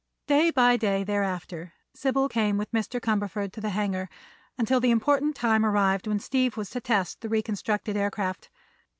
[0.25, 2.99] Day by day, thereafter, Sybil came with Mr.
[2.99, 4.09] Cumberford to the hangar,
[4.57, 8.49] until the important time arrived when Steve was to test the reconstructed aircraft.